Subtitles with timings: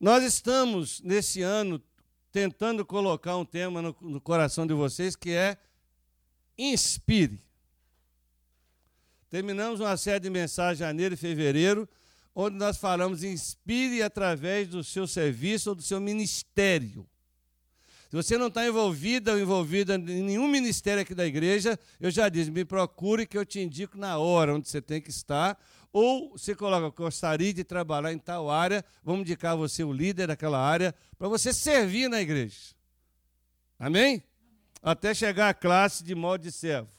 [0.00, 1.82] Nós estamos, nesse ano,
[2.30, 5.56] tentando colocar um tema no, no coração de vocês que é
[6.56, 7.42] inspire.
[9.28, 11.88] Terminamos uma série de mensagens janeiro e fevereiro,
[12.34, 17.04] onde nós falamos inspire através do seu serviço ou do seu ministério.
[18.08, 22.28] Se você não está envolvido ou envolvida em nenhum ministério aqui da igreja, eu já
[22.28, 25.58] disse, me procure que eu te indico na hora onde você tem que estar.
[25.92, 30.58] Ou você coloca, gostaria de trabalhar em tal área, vamos indicar você o líder daquela
[30.58, 32.74] área, para você servir na igreja.
[33.78, 34.22] Amém?
[34.82, 36.90] Até chegar à classe de modo de servo.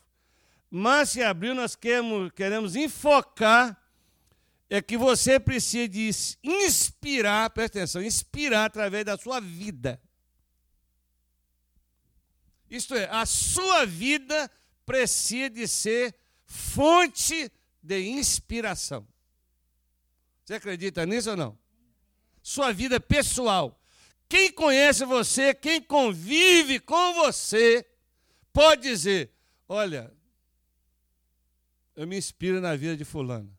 [0.70, 3.80] Mas se abriu, nós queremos, queremos enfocar
[4.70, 6.12] é que você precisa de
[6.44, 10.00] inspirar, presta atenção, inspirar através da sua vida.
[12.70, 14.50] Isto é, a sua vida
[14.86, 19.08] precisa de ser fonte de inspiração.
[20.46, 21.58] Você acredita nisso ou não?
[22.42, 23.80] Sua vida pessoal.
[24.28, 27.86] Quem conhece você, quem convive com você,
[28.54, 29.32] pode dizer:
[29.68, 30.14] olha,
[31.96, 33.56] eu me inspiro na vida de Fulano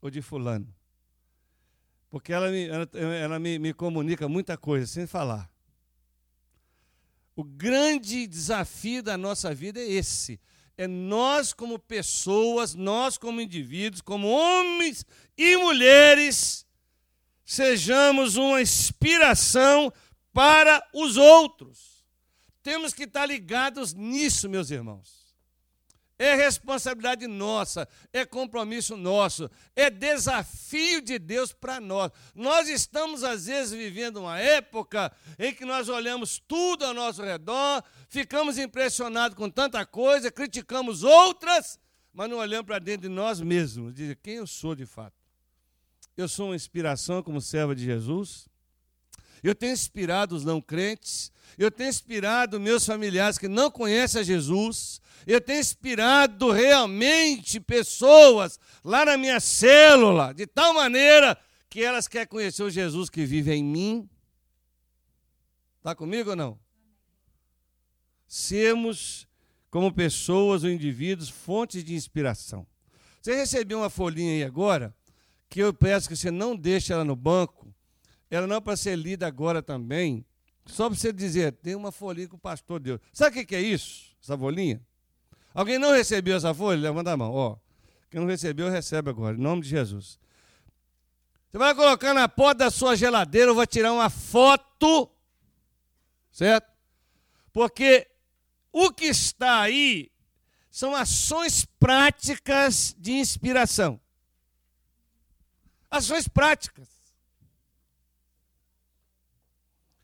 [0.00, 0.74] ou de Fulano.
[2.10, 5.50] Porque ela me, ela, ela me, me comunica muita coisa, sem falar.
[7.34, 10.38] O grande desafio da nossa vida é esse.
[10.82, 15.06] É nós, como pessoas, nós, como indivíduos, como homens
[15.38, 16.66] e mulheres,
[17.44, 19.92] sejamos uma inspiração
[20.32, 22.04] para os outros.
[22.64, 25.21] Temos que estar ligados nisso, meus irmãos.
[26.18, 32.12] É responsabilidade nossa, é compromisso nosso, é desafio de Deus para nós.
[32.34, 37.82] Nós estamos, às vezes, vivendo uma época em que nós olhamos tudo ao nosso redor,
[38.08, 41.78] ficamos impressionados com tanta coisa, criticamos outras,
[42.12, 45.16] mas não olhamos para dentro de nós mesmos, dizer quem eu sou de fato.
[46.16, 48.51] Eu sou uma inspiração como servo de Jesus.
[49.42, 54.24] Eu tenho inspirado os não crentes, eu tenho inspirado meus familiares que não conhecem a
[54.24, 62.06] Jesus, eu tenho inspirado realmente pessoas lá na minha célula, de tal maneira que elas
[62.06, 64.08] querem conhecer o Jesus que vive em mim.
[65.78, 66.58] Está comigo ou não?
[68.26, 69.26] Sermos,
[69.70, 72.66] como pessoas ou indivíduos, fontes de inspiração.
[73.20, 74.94] Você recebeu uma folhinha aí agora,
[75.48, 77.61] que eu peço que você não deixe ela no banco,
[78.34, 80.24] ela não é para ser lida agora também,
[80.64, 83.00] só para você dizer, tem uma folhinha com o pastor Deus.
[83.12, 84.80] Sabe o que é isso, essa folhinha?
[85.52, 86.80] Alguém não recebeu essa folha?
[86.80, 87.30] Levanta a mão.
[87.30, 87.58] Ó,
[88.10, 90.18] quem não recebeu, recebe agora, em nome de Jesus.
[91.50, 95.10] Você vai colocar na porta da sua geladeira, eu vou tirar uma foto,
[96.30, 96.72] certo?
[97.52, 98.08] Porque
[98.72, 100.10] o que está aí
[100.70, 104.00] são ações práticas de inspiração.
[105.90, 106.91] Ações práticas.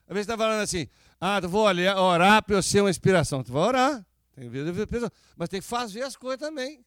[0.08, 0.88] Às vezes está falando assim,
[1.20, 3.44] ah, vou orar para eu ser uma inspiração.
[3.44, 4.06] Tu vai orar.
[4.34, 4.48] Tem
[5.36, 6.84] mas tem que fazer as coisas também.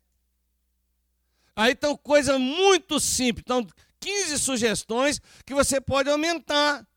[1.56, 3.44] Aí estão coisas muito simples.
[3.46, 3.68] Então,
[4.00, 6.88] 15 sugestões que você pode aumentar.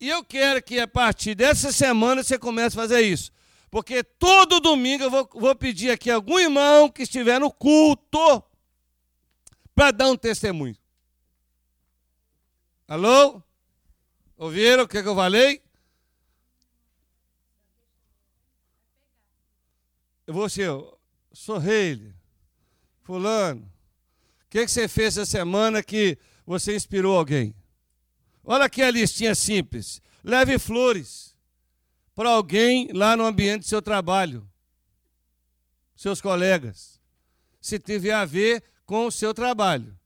[0.00, 3.30] E eu quero que a partir dessa semana você comece a fazer isso.
[3.70, 8.42] Porque todo domingo eu vou, vou pedir aqui algum irmão que estiver no culto
[9.74, 10.76] para dar um testemunho.
[12.88, 13.42] Alô?
[14.38, 15.60] Ouviram o que, que eu falei?
[20.28, 20.62] você,
[21.32, 22.14] Sorreile,
[23.02, 26.16] fulano, o que, que você fez essa semana que
[26.46, 27.52] você inspirou alguém?
[28.44, 30.00] Olha aqui a listinha simples.
[30.22, 31.36] Leve flores
[32.14, 34.48] para alguém lá no ambiente do seu trabalho,
[35.96, 37.00] seus colegas,
[37.60, 39.98] se tiver a ver com o seu trabalho.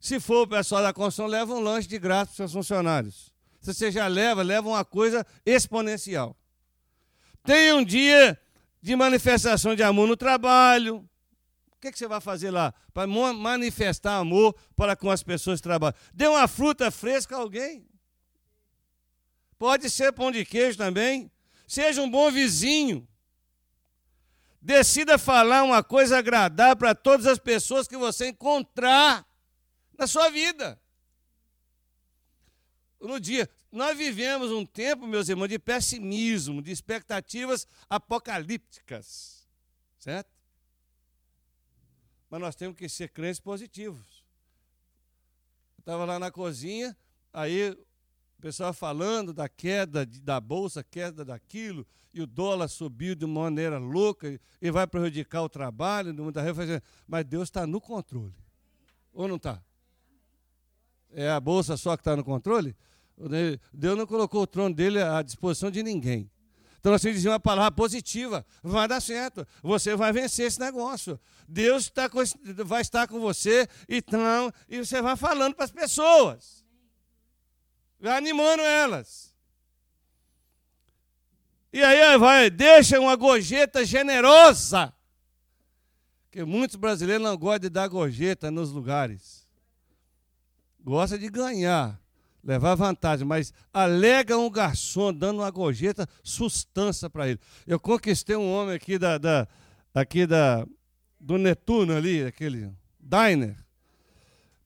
[0.00, 3.30] Se for o pessoal da construção, leva um lanche de graça para os seus funcionários.
[3.60, 6.36] Se você já leva, leva uma coisa exponencial.
[7.44, 8.40] Tenha um dia
[8.80, 11.08] de manifestação de amor no trabalho.
[11.72, 12.74] O que, que você vai fazer lá?
[12.92, 15.94] Para manifestar amor para com as pessoas que trabalham.
[16.12, 17.86] Dê uma fruta fresca a alguém.
[19.58, 21.30] Pode ser pão de queijo também.
[21.66, 23.06] Seja um bom vizinho.
[24.60, 29.26] Decida falar uma coisa agradável para todas as pessoas que você encontrar
[29.98, 30.79] na sua vida.
[33.00, 39.48] No dia, nós vivemos um tempo, meus irmãos, de pessimismo, de expectativas apocalípticas.
[39.98, 40.30] Certo?
[42.28, 44.24] Mas nós temos que ser crentes positivos.
[45.78, 46.96] Eu estava lá na cozinha,
[47.32, 53.24] aí o pessoal falando da queda da bolsa, queda daquilo, e o dólar subiu de
[53.24, 56.14] uma maneira louca e vai prejudicar o trabalho.
[57.06, 58.34] Mas Deus está no controle.
[59.12, 59.62] Ou não está?
[61.12, 62.76] É a bolsa só que está no controle?
[63.72, 66.30] Deus não colocou o trono dele à disposição de ninguém.
[66.80, 68.44] Então que dizer uma palavra positiva.
[68.62, 69.46] Vai dar certo.
[69.62, 71.20] Você vai vencer esse negócio.
[71.46, 72.20] Deus tá com,
[72.64, 76.64] vai estar com você então, e você vai falando para as pessoas.
[78.00, 79.34] Vai animando elas.
[81.72, 84.92] E aí vai, deixa uma gorjeta generosa.
[86.24, 89.46] Porque muitos brasileiros não gostam de dar gorjeta nos lugares.
[90.82, 92.00] Gosta de ganhar
[92.42, 97.40] levar vantagem, mas alega um garçom dando uma gorjeta, sustância para ele.
[97.66, 99.48] Eu conquistei um homem aqui da, da
[99.94, 100.66] aqui da
[101.18, 103.56] do Netuno ali, aquele diner.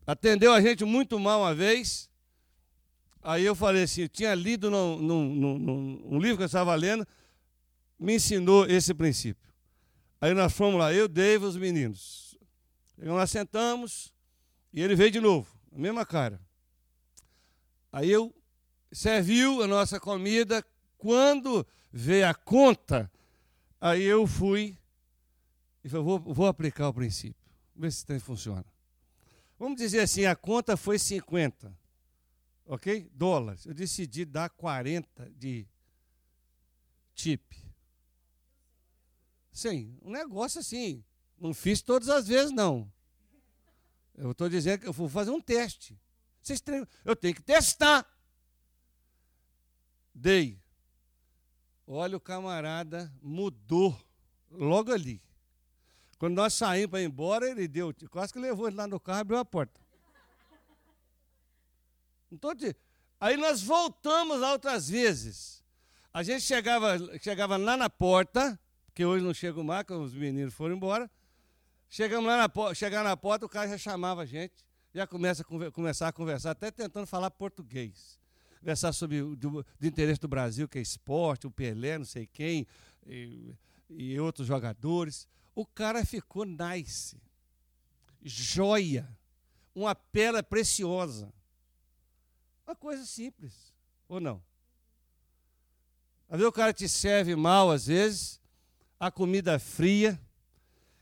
[0.06, 2.08] Atendeu a gente muito mal uma vez.
[3.22, 6.74] Aí eu falei assim, eu tinha lido num, num, num, num livro que eu estava
[6.74, 7.06] lendo,
[7.98, 9.42] me ensinou esse princípio.
[10.20, 12.36] Aí nós fomos lá, eu, Dave, os meninos.
[12.98, 14.12] Nós sentamos
[14.72, 16.40] e ele veio de novo, mesma cara.
[17.94, 18.34] Aí eu
[18.90, 20.66] serviu a nossa comida.
[20.98, 23.08] Quando veio a conta,
[23.80, 24.76] aí eu fui
[25.84, 27.48] e falei, vou, vou aplicar o princípio.
[27.76, 28.66] Ver se tem, funciona.
[29.56, 31.72] Vamos dizer assim, a conta foi 50,
[32.66, 33.08] ok?
[33.14, 33.64] Dólares.
[33.64, 35.64] Eu decidi dar 40 de
[37.14, 37.44] tip.
[39.52, 41.04] Sim, um negócio assim.
[41.38, 42.92] Não fiz todas as vezes, não.
[44.16, 45.96] Eu estou dizendo que eu vou fazer um teste.
[46.44, 48.06] Vocês têm, eu tenho que testar.
[50.14, 50.62] Dei.
[51.86, 53.98] Olha, o camarada mudou
[54.50, 55.22] logo ali.
[56.18, 59.20] Quando nós saímos para ir embora, ele deu, quase que levou ele lá no carro
[59.20, 59.80] e abriu a porta.
[62.30, 62.50] Então,
[63.18, 65.64] aí nós voltamos outras vezes.
[66.12, 68.60] A gente chegava, chegava lá na porta,
[68.94, 71.10] que hoje não chega mais, que os meninos foram embora.
[71.88, 74.64] Chegamos lá na, chegar na porta, o cara já chamava a gente
[74.94, 78.20] já começa a começar a conversar, até tentando falar português.
[78.60, 82.26] Conversar sobre o do, do interesse do Brasil, que é esporte, o Pelé, não sei
[82.26, 82.64] quem,
[83.04, 83.54] e,
[83.90, 85.28] e outros jogadores.
[85.52, 87.20] O cara ficou nice.
[88.22, 89.08] Joia.
[89.74, 91.34] Uma pedra preciosa.
[92.64, 93.74] Uma coisa simples,
[94.08, 94.40] ou não?
[96.28, 98.40] Às vezes o cara te serve mal, às vezes,
[98.98, 100.18] a comida fria,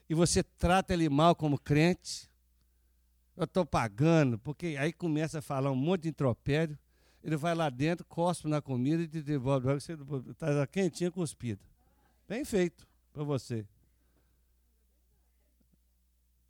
[0.08, 2.31] e você trata ele mal como crente
[3.42, 6.78] eu estou pagando, porque aí começa a falar um monte de intropério,
[7.22, 9.96] ele vai lá dentro, cospe na comida e te devolve, você
[10.30, 11.60] está quentinha cuspida.
[12.28, 13.66] Bem feito para você.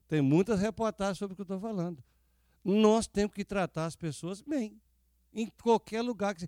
[0.09, 2.03] Tem muitas reportagens sobre o que eu estou falando.
[2.65, 4.81] Nós temos que tratar as pessoas bem,
[5.33, 6.35] em qualquer lugar.
[6.35, 6.47] Que...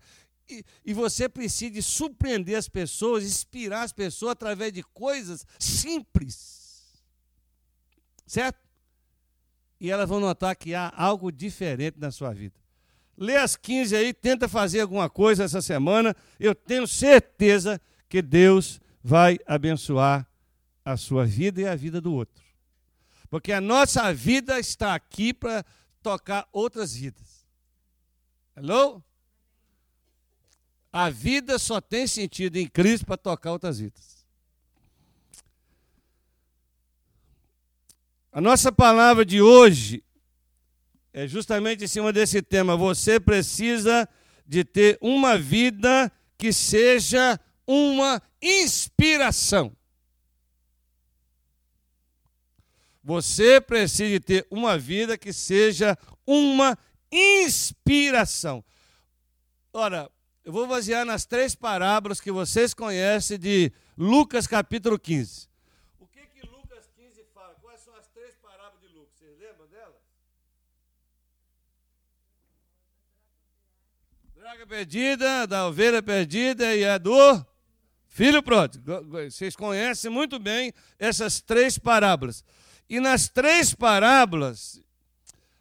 [0.49, 7.02] E, e você precisa surpreender as pessoas, inspirar as pessoas através de coisas simples.
[8.26, 8.63] Certo?
[9.84, 12.54] E elas vão notar que há algo diferente na sua vida.
[13.19, 16.16] Lê as 15 aí, tenta fazer alguma coisa essa semana.
[16.40, 17.78] Eu tenho certeza
[18.08, 20.26] que Deus vai abençoar
[20.82, 22.42] a sua vida e a vida do outro.
[23.28, 25.62] Porque a nossa vida está aqui para
[26.02, 27.44] tocar outras vidas.
[28.56, 29.04] Hello?
[30.90, 34.13] A vida só tem sentido em Cristo para tocar outras vidas.
[38.34, 40.02] A nossa palavra de hoje
[41.12, 42.76] é justamente em cima desse tema.
[42.76, 44.08] Você precisa
[44.44, 49.73] de ter uma vida que seja uma inspiração.
[53.04, 56.76] Você precisa de ter uma vida que seja uma
[57.12, 58.64] inspiração.
[59.73, 60.11] Ora,
[60.44, 65.53] eu vou basear nas três parábolas que vocês conhecem de Lucas capítulo 15.
[74.66, 77.44] Perdida, da ovelha perdida e a do
[78.09, 79.04] filho pródigo.
[79.04, 82.42] Vocês conhecem muito bem essas três parábolas.
[82.88, 84.80] E nas três parábolas,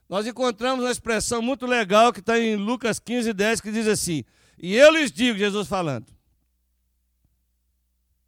[0.08, 4.24] nós encontramos uma expressão muito legal que está em Lucas 15, 10, que diz assim:
[4.58, 6.08] E eu lhes digo, Jesus falando,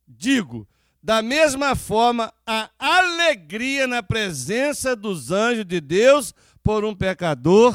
[0.06, 0.68] digo,
[1.02, 7.74] da mesma forma, a alegria na presença dos anjos de Deus por um pecador.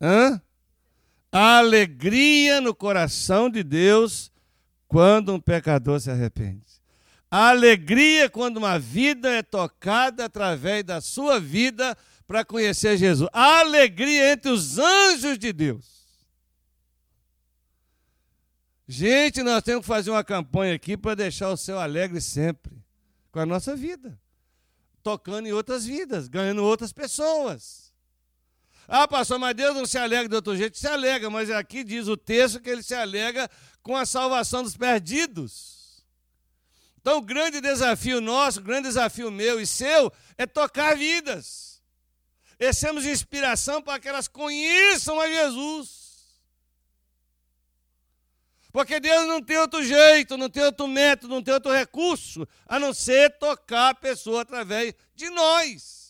[0.00, 0.40] Hã?
[1.36, 4.30] A alegria no coração de Deus
[4.86, 6.62] quando um pecador se arrepende.
[7.28, 13.28] A alegria quando uma vida é tocada através da sua vida para conhecer Jesus.
[13.32, 16.04] A alegria entre os anjos de Deus.
[18.86, 22.80] Gente, nós temos que fazer uma campanha aqui para deixar o céu alegre sempre
[23.32, 24.16] com a nossa vida,
[25.02, 27.83] tocando em outras vidas, ganhando outras pessoas.
[28.86, 30.78] Ah, pastor, mas Deus não se alega de outro jeito.
[30.78, 33.50] Se alega, mas aqui diz o texto que ele se alega
[33.82, 36.04] com a salvação dos perdidos.
[37.00, 41.82] Então, o grande desafio nosso, o grande desafio meu e seu, é tocar vidas.
[42.58, 46.04] E sermos inspiração para que elas conheçam a Jesus.
[48.72, 52.78] Porque Deus não tem outro jeito, não tem outro método, não tem outro recurso, a
[52.78, 56.03] não ser tocar a pessoa através de nós.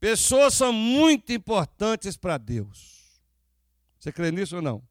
[0.00, 3.20] Pessoas são muito importantes para Deus.
[3.98, 4.82] Você crê nisso ou não?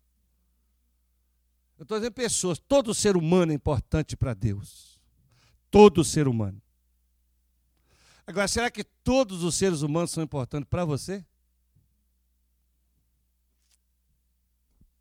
[1.80, 5.02] Eu estou dizendo pessoas, todo ser humano é importante para Deus.
[5.72, 6.62] Todo ser humano.
[8.28, 11.26] Agora, será que todos os seres humanos são importantes para você?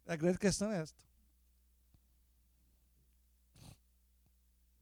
[0.06, 1.04] A grande questão é esta.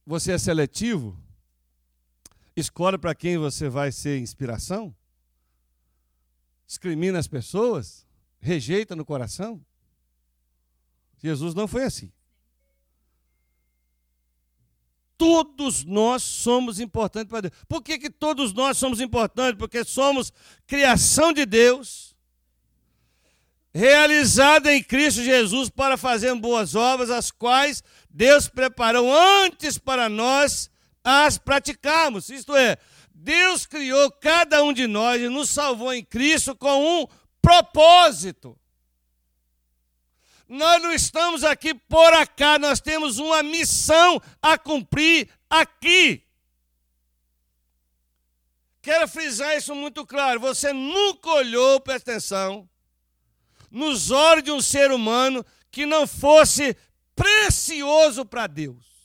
[0.06, 1.18] Você é seletivo?
[2.54, 4.95] Escolhe para quem você vai ser inspiração?
[6.66, 8.06] Discrimina as pessoas,
[8.40, 9.64] rejeita no coração.
[11.18, 12.12] Jesus não foi assim.
[15.16, 17.54] Todos nós somos importantes para Deus.
[17.66, 19.58] Por que, que todos nós somos importantes?
[19.58, 20.30] Porque somos
[20.66, 22.14] criação de Deus,
[23.73, 29.11] realizada em Cristo Jesus para fazer boas obras, as quais Deus preparou
[29.44, 30.70] antes para nós
[31.02, 32.28] as praticarmos.
[32.28, 32.76] Isto é,
[33.26, 37.09] Deus criou cada um de nós e nos salvou em Cristo com um
[37.42, 38.56] propósito.
[40.49, 46.23] Nós não estamos aqui por acaso, nós temos uma missão a cumprir aqui.
[48.80, 50.38] Quero frisar isso muito claro.
[50.38, 52.71] Você nunca olhou, presta atenção,
[53.68, 56.76] nos olhos de um ser humano que não fosse
[57.16, 58.96] precioso para Deus.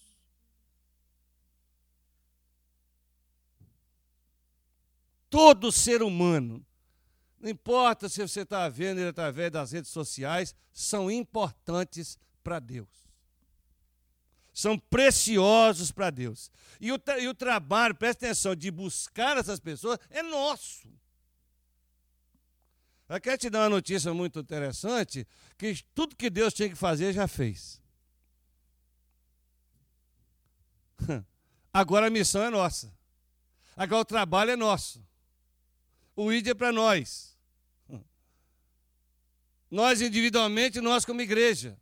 [5.32, 6.64] Todo ser humano,
[7.40, 12.90] não importa se você está vendo ele através das redes sociais, são importantes para Deus.
[14.54, 16.52] São preciosos para Deus.
[16.80, 20.92] E o, e o trabalho, presta atenção, de buscar essas pessoas é nosso.
[23.08, 25.26] Eu quero te dar uma notícia muito interessante,
[25.58, 27.82] que tudo que Deus tinha que fazer, já fez.
[31.74, 32.94] Agora a missão é nossa.
[33.78, 35.02] Agora o trabalho é nosso
[36.16, 37.36] o ID é para nós.
[39.70, 41.78] Nós individualmente, nós como igreja.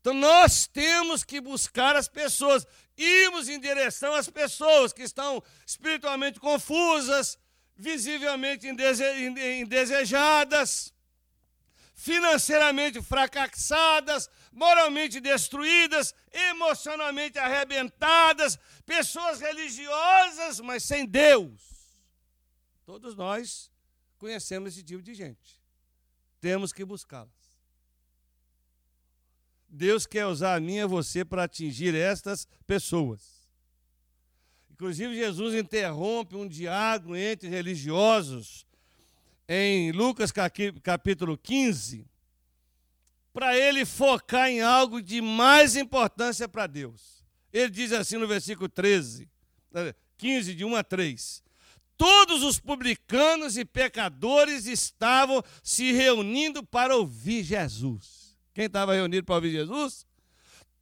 [0.00, 2.66] Então nós temos que buscar as pessoas,
[2.96, 7.38] irmos em direção às pessoas que estão espiritualmente confusas,
[7.76, 8.66] visivelmente
[9.60, 10.92] indesejadas,
[11.94, 21.71] financeiramente fracassadas, moralmente destruídas, emocionalmente arrebentadas, pessoas religiosas, mas sem Deus.
[22.84, 23.70] Todos nós
[24.18, 25.60] conhecemos esse tipo de gente.
[26.40, 27.30] Temos que buscá-las.
[29.68, 33.48] Deus quer usar a mim e você para atingir estas pessoas.
[34.70, 38.66] Inclusive, Jesus interrompe um diálogo entre religiosos
[39.48, 40.32] em Lucas
[40.82, 42.06] capítulo 15,
[43.32, 47.24] para ele focar em algo de mais importância para Deus.
[47.52, 49.28] Ele diz assim no versículo 13,
[50.16, 51.42] 15, de 1 a 3:
[52.02, 58.36] todos os publicanos e pecadores estavam se reunindo para ouvir Jesus.
[58.52, 60.04] Quem estava reunido para ouvir Jesus?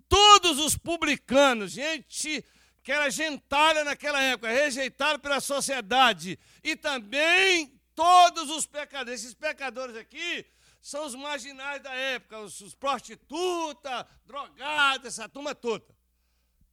[0.08, 2.42] Todos os publicanos, gente
[2.82, 9.20] que era gentalha naquela época, rejeitada pela sociedade, e também todos os pecadores.
[9.20, 10.46] Esses pecadores aqui
[10.80, 15.84] são os marginais da época, os, os prostitutas, drogados, essa turma toda.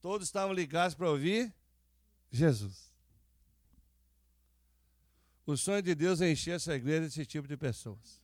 [0.02, 1.54] Todos estavam ligados para ouvir
[2.32, 2.87] Jesus.
[5.48, 8.22] O sonho de Deus é encher essa igreja desse tipo de pessoas.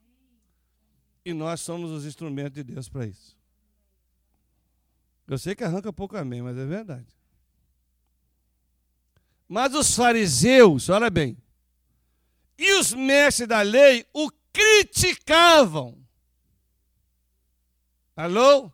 [1.24, 3.38] E nós somos os instrumentos de Deus para isso.
[5.26, 7.08] Eu sei que arranca pouco amém, mas é verdade.
[9.48, 11.38] Mas os fariseus, olha bem,
[12.58, 15.98] e os mestres da lei o criticavam.
[18.18, 18.70] Alô?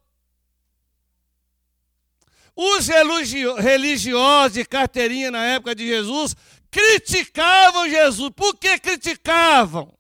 [2.56, 6.36] Os religiosos de carteirinha na época de Jesus
[6.70, 8.32] criticavam Jesus.
[8.36, 9.94] Por que criticavam?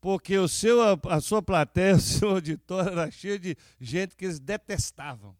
[0.00, 4.38] Porque o seu, a sua plateia, o seu auditório era cheio de gente que eles
[4.38, 5.36] detestavam,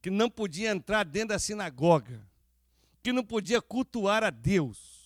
[0.00, 2.24] que não podia entrar dentro da sinagoga,
[3.02, 4.98] que não podia cultuar a Deus.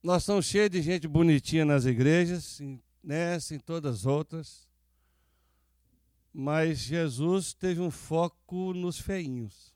[0.00, 2.60] Nós estamos cheios de gente bonitinha nas igrejas,
[3.02, 4.68] nessa, em todas as outras
[6.36, 9.72] Mas Jesus teve um foco nos feinhos.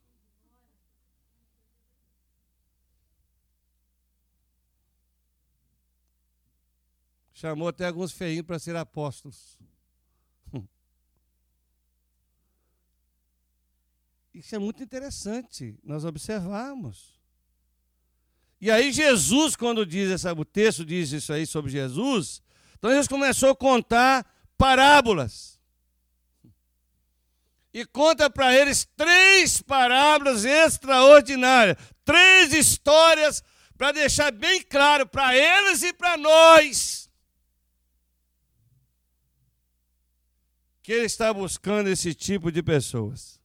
[7.33, 9.57] Chamou até alguns feinhos para ser apóstolos.
[14.35, 17.17] Isso é muito interessante nós observarmos.
[18.61, 22.43] E aí Jesus, quando diz essa, o texto diz isso aí sobre Jesus,
[22.77, 25.58] então Jesus começou a contar parábolas.
[27.79, 33.41] E conta para eles três parábolas extraordinárias, três histórias
[33.77, 37.09] para deixar bem claro para eles e para nós
[40.83, 43.39] que ele está buscando esse tipo de pessoas.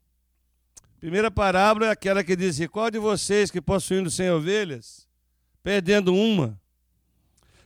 [1.00, 5.08] Primeira parábola é aquela que diz: Qual de vocês que possuindo cem ovelhas,
[5.62, 6.60] perdendo uma,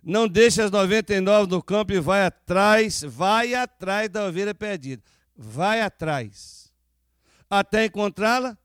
[0.04, 5.02] não deixa as 99 no campo e vai atrás, vai atrás da ovelha perdida.
[5.38, 6.72] Vai atrás.
[7.50, 8.58] Até encontrá-la.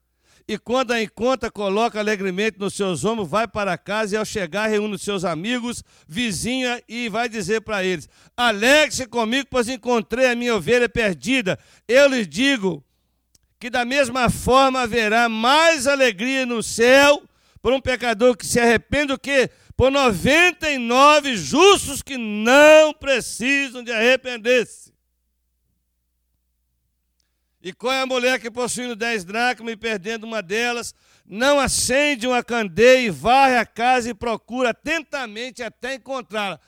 [0.49, 4.69] E quando a encontra, coloca alegremente nos seus ombros, vai para casa e ao chegar
[4.69, 10.35] reúne os seus amigos, vizinha e vai dizer para eles: Alegre-se comigo, pois encontrei a
[10.35, 11.59] minha ovelha perdida.
[11.87, 12.85] Eu lhes digo
[13.61, 17.23] que da mesma forma haverá mais alegria no céu
[17.63, 23.93] por um pecador que se arrepende do que por 99 justos que não precisam de
[23.93, 24.92] arrepender-se.
[27.63, 30.93] E qual é a mulher que possuindo dez dracmas e perdendo uma delas,
[31.25, 36.59] não acende uma candeia e varre a casa e procura atentamente até encontrá-la?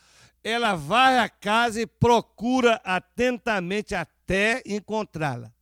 [0.44, 5.52] Ela varre a casa e procura atentamente até encontrá-la.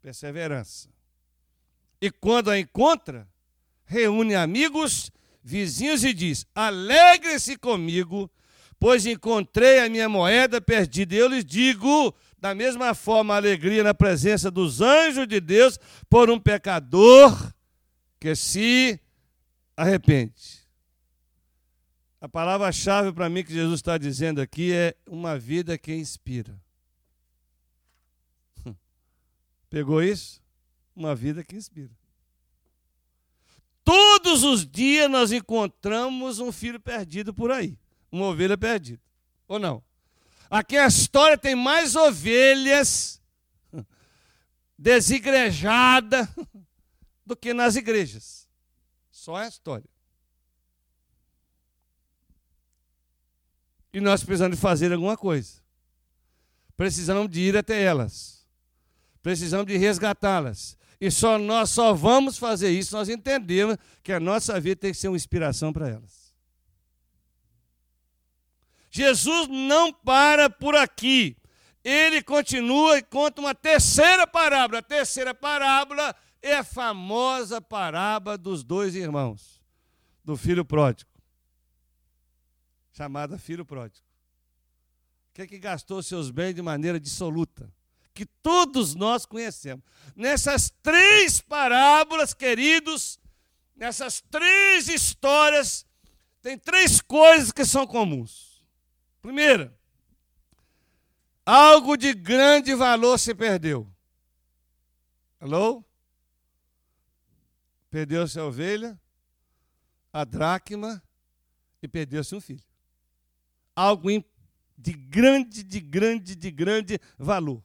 [0.00, 0.88] Perseverança.
[2.00, 3.26] E quando a encontra,
[3.84, 5.10] reúne amigos,
[5.42, 8.30] vizinhos e diz: Alegrem-se comigo,
[8.78, 11.16] pois encontrei a minha moeda perdida.
[11.16, 15.78] Eu lhes digo: da mesma forma, a alegria na presença dos anjos de Deus
[16.08, 17.52] por um pecador
[18.20, 19.00] que se
[19.76, 20.66] arrepende.
[22.20, 26.58] A palavra-chave para mim que Jesus está dizendo aqui é uma vida que inspira.
[29.70, 30.42] Pegou isso?
[30.94, 31.90] Uma vida que inspira.
[33.84, 37.78] Todos os dias nós encontramos um filho perdido por aí,
[38.10, 39.00] uma ovelha perdida.
[39.46, 39.82] Ou não?
[40.50, 43.20] Aqui a história tem mais ovelhas
[44.78, 46.28] desigrejadas
[47.26, 48.48] do que nas igrejas.
[49.10, 49.88] Só é a história.
[53.92, 55.54] E nós precisamos de fazer alguma coisa.
[56.76, 58.46] Precisamos de ir até elas.
[59.22, 60.76] Precisamos de resgatá-las.
[61.00, 64.98] E só nós só vamos fazer isso nós entendemos que a nossa vida tem que
[64.98, 66.25] ser uma inspiração para elas.
[68.96, 71.36] Jesus não para por aqui.
[71.84, 74.78] Ele continua e conta uma terceira parábola.
[74.78, 79.60] A terceira parábola é a famosa parábola dos dois irmãos,
[80.24, 81.10] do filho pródigo,
[82.90, 84.06] chamada filho pródigo.
[85.34, 87.70] Que é que gastou seus bens de maneira dissoluta,
[88.14, 89.84] que todos nós conhecemos.
[90.16, 93.20] Nessas três parábolas, queridos,
[93.76, 95.84] nessas três histórias,
[96.40, 98.45] tem três coisas que são comuns.
[99.26, 99.76] Primeira,
[101.44, 103.92] algo de grande valor se perdeu.
[105.40, 105.84] Alô?
[107.90, 108.96] Perdeu-se a ovelha,
[110.12, 111.02] a dracma
[111.82, 112.62] e perdeu-se um filho.
[113.74, 114.08] Algo
[114.78, 117.60] de grande, de grande, de grande valor.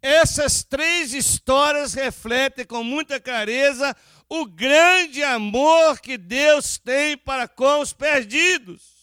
[0.00, 3.92] Essas três histórias refletem com muita clareza
[4.28, 9.01] o grande amor que Deus tem para com os perdidos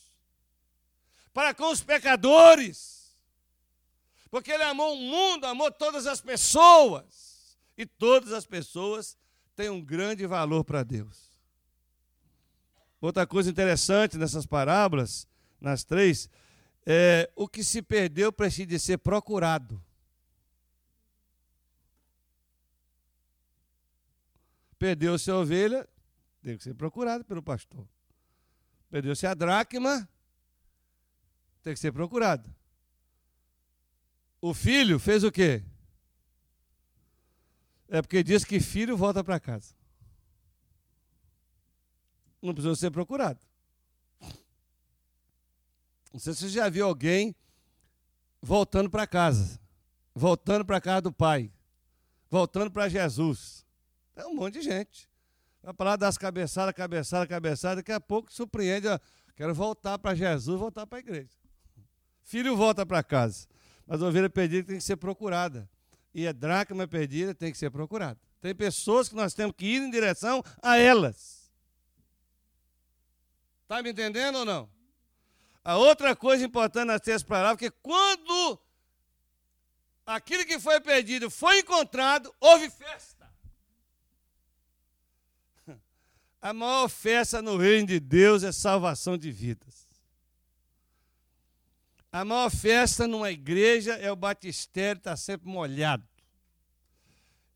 [1.40, 3.18] para com os pecadores.
[4.30, 7.58] Porque ele amou o mundo, amou todas as pessoas.
[7.78, 9.18] E todas as pessoas
[9.56, 11.32] têm um grande valor para Deus.
[13.00, 15.26] Outra coisa interessante nessas parábolas,
[15.62, 16.30] nas três,
[16.86, 19.82] é o que se perdeu precisa ser procurado.
[24.78, 25.88] Perdeu-se a ovelha,
[26.44, 27.88] tem que ser procurado pelo pastor.
[28.90, 30.06] Perdeu-se a dracma,
[31.64, 32.54] tem que ser procurado.
[34.42, 35.64] O filho fez o quê?
[37.90, 39.74] É porque diz que filho volta para casa.
[42.42, 43.40] Não precisa ser procurado.
[46.14, 47.36] Não sei se você já viu alguém
[48.42, 49.60] voltando para casa,
[50.16, 51.52] voltando para casa do pai,
[52.30, 53.66] voltando para Jesus.
[54.16, 55.10] É um monte de gente.
[55.62, 58.88] Vai falar das cabeçadas, cabeçada, cabeçada, daqui a pouco surpreende.
[58.88, 58.98] Ó,
[59.36, 61.30] quero voltar para Jesus, voltar para a igreja.
[62.30, 63.48] Filho volta para casa.
[63.88, 65.68] Mas a ovelha perdida tem que ser procurada.
[66.14, 68.20] E a dracma perdida tem que ser procurada.
[68.40, 71.52] Tem pessoas que nós temos que ir em direção a elas.
[73.64, 74.70] Está me entendendo ou não?
[75.64, 78.60] A outra coisa importante nas três palavras é que quando
[80.06, 83.28] aquilo que foi perdido foi encontrado, houve festa.
[86.40, 89.89] A maior festa no reino de Deus é salvação de vidas.
[92.12, 96.08] A maior festa numa igreja é o batistério estar tá sempre molhado.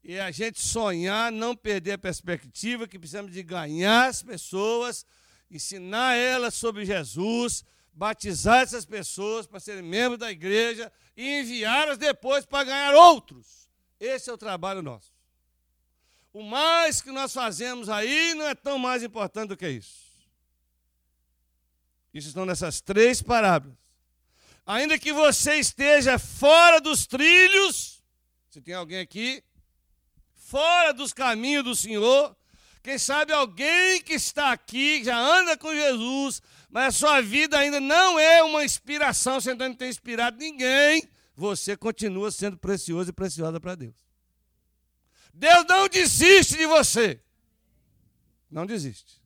[0.03, 5.05] E a gente sonhar, não perder a perspectiva que precisamos de ganhar as pessoas,
[5.49, 12.45] ensinar elas sobre Jesus, batizar essas pessoas para serem membros da igreja e enviá-las depois
[12.45, 13.69] para ganhar outros.
[13.99, 15.13] Esse é o trabalho nosso.
[16.31, 20.03] O mais que nós fazemos aí não é tão mais importante do que isso.
[22.13, 23.83] Isso estão nessas três parábolas
[24.65, 28.02] ainda que você esteja fora dos trilhos,
[28.49, 29.43] se tem alguém aqui,
[30.36, 32.36] fora dos caminhos do Senhor,
[32.82, 37.80] quem sabe alguém que está aqui, já anda com Jesus, mas a sua vida ainda
[37.80, 43.13] não é uma inspiração, você ainda não tem inspirado ninguém, você continua sendo precioso e
[43.13, 43.95] preciosa para Deus.
[45.34, 47.19] Deus não desiste de você.
[48.52, 49.22] Não desiste.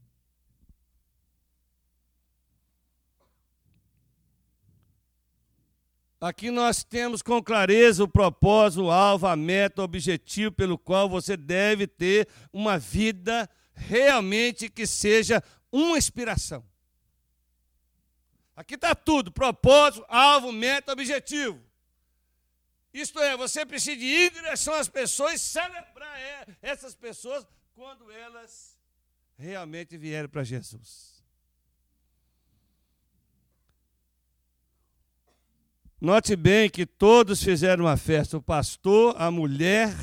[6.20, 11.08] Aqui nós temos com clareza o propósito, o alvo, a meta, o objetivo pelo qual
[11.08, 16.66] você deve ter uma vida realmente que seja uma inspiração.
[18.56, 21.64] Aqui está tudo: propósito, alvo, meta, objetivo.
[22.92, 26.18] Isto é, você precisa ir em direção às pessoas e celebrar
[26.64, 28.76] essas pessoas quando elas
[29.38, 31.17] realmente vierem para Jesus.
[36.00, 39.96] Note bem que todos fizeram uma festa: o pastor, a mulher,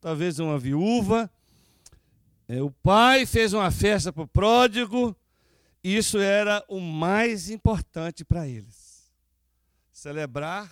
[0.00, 1.30] talvez uma viúva,
[2.48, 5.14] é, o pai fez uma festa para o pródigo.
[5.84, 9.12] Isso era o mais importante para eles:
[9.92, 10.70] celebrar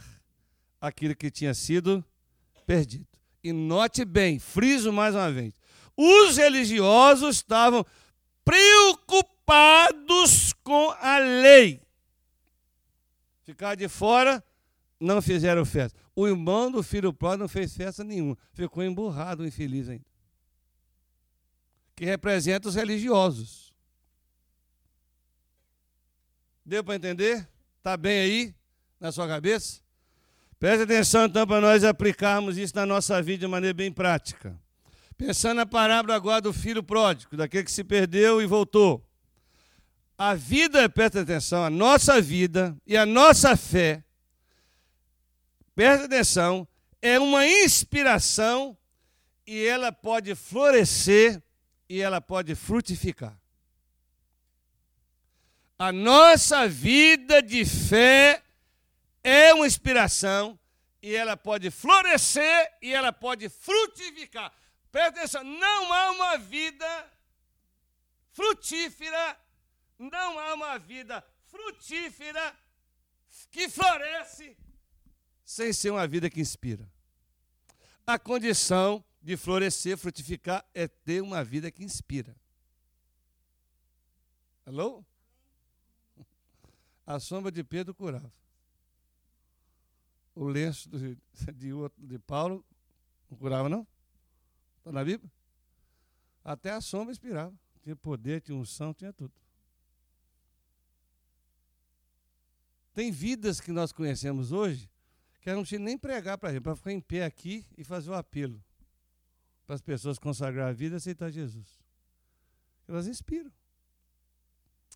[0.81, 2.03] aquilo que tinha sido
[2.67, 3.07] perdido.
[3.45, 5.53] E note bem, friso mais uma vez:
[5.95, 7.85] os religiosos estavam
[8.43, 9.35] preocupados
[10.65, 11.86] com a lei.
[13.47, 14.43] Ficar de fora
[14.99, 15.97] não fizeram festa.
[16.17, 18.37] O irmão do filho pródigo não fez festa nenhuma.
[18.53, 20.05] Ficou emburrado, infeliz ainda.
[21.95, 23.73] Que representa os religiosos.
[26.65, 27.49] Deu para entender?
[27.79, 28.55] Está bem aí
[28.99, 29.81] na sua cabeça?
[30.59, 34.61] Preste atenção então para nós aplicarmos isso na nossa vida de maneira bem prática.
[35.17, 39.07] Pensando na parábola agora do filho pródigo, daquele que se perdeu e voltou.
[40.19, 44.03] A vida, presta atenção, a nossa vida e a nossa fé
[45.77, 46.67] presta atenção,
[47.03, 48.77] é uma inspiração
[49.47, 51.41] e ela pode florescer
[51.87, 53.39] e ela pode frutificar.
[55.79, 58.43] A nossa vida de fé
[59.23, 60.59] é uma inspiração
[61.03, 64.51] e ela pode florescer e ela pode frutificar.
[64.91, 67.13] Presta atenção, não há uma vida
[68.33, 69.39] frutífera,
[69.99, 72.57] não há uma vida frutífera
[73.51, 74.57] que floresce
[75.47, 76.91] sem ser uma vida que inspira.
[78.05, 82.37] A condição de florescer, frutificar, é ter uma vida que inspira.
[84.67, 85.05] Alô?
[87.07, 88.33] A sombra de Pedro curava.
[90.35, 91.17] O lenço de,
[91.55, 92.65] de, de Paulo
[93.31, 93.87] não curava, não?
[94.79, 95.31] Está na Bíblia?
[96.45, 97.55] Até a sombra inspirava.
[97.83, 99.33] Tinha poder, tinha unção, tinha tudo.
[102.97, 104.91] Tem vidas que nós conhecemos hoje
[105.43, 108.09] que não tinha nem pregar para a gente, para ficar em pé aqui e fazer
[108.09, 108.65] o apelo
[109.67, 111.69] para as pessoas consagrar a vida e aceitar Jesus.
[112.89, 113.53] Elas inspiram.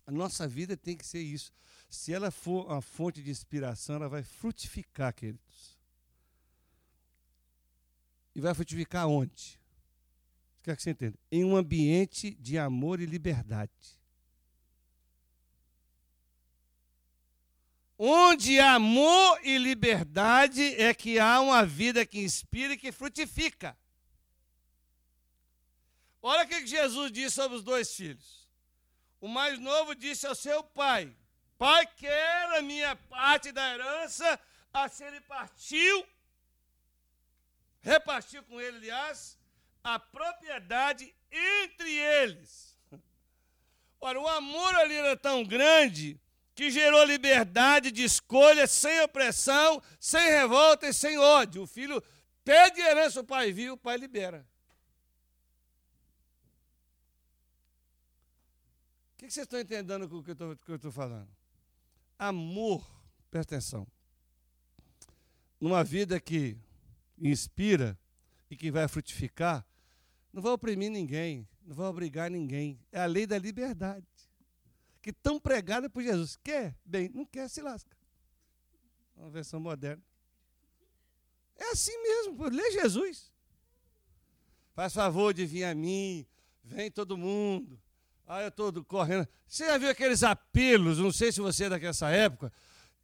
[0.07, 1.53] A nossa vida tem que ser isso.
[1.91, 5.77] Se ela for uma fonte de inspiração, ela vai frutificar, queridos.
[8.33, 9.59] E vai frutificar onde?
[10.63, 11.19] Quer que você entenda?
[11.31, 14.00] Em um ambiente de amor e liberdade.
[18.03, 23.77] Onde há amor e liberdade é que há uma vida que inspira e que frutifica.
[26.19, 28.49] Olha o que Jesus disse sobre os dois filhos.
[29.19, 31.15] O mais novo disse ao seu pai:
[31.59, 34.39] Pai, quero a minha parte da herança,
[34.73, 36.03] assim ele partiu,
[37.81, 39.37] repartiu com ele, aliás,
[39.83, 42.75] a propriedade entre eles.
[43.99, 46.19] Ora, o amor ali era tão grande
[46.61, 51.63] que gerou liberdade de escolha sem opressão, sem revolta e sem ódio.
[51.63, 52.03] O filho
[52.41, 54.47] até de herança o pai viu, o pai libera.
[59.13, 60.35] O que vocês estão entendendo com o que
[60.71, 61.35] eu estou falando?
[62.19, 62.87] Amor,
[63.31, 63.87] presta atenção.
[65.59, 66.55] Numa vida que
[67.17, 67.97] inspira
[68.51, 69.65] e que vai frutificar,
[70.31, 72.79] não vai oprimir ninguém, não vai obrigar ninguém.
[72.91, 74.05] É a lei da liberdade.
[75.01, 76.37] Que tão pregada por Jesus.
[76.43, 76.75] Quer?
[76.85, 77.95] Bem, não quer, se lasca.
[79.15, 80.03] Uma versão moderna.
[81.57, 83.31] É assim mesmo, lê Jesus.
[84.73, 86.25] Faz favor de vir a mim,
[86.63, 87.79] vem todo mundo.
[88.27, 89.27] Ah, eu estou correndo.
[89.45, 90.97] Você já viu aqueles apelos?
[90.97, 92.51] Não sei se você é daquela época.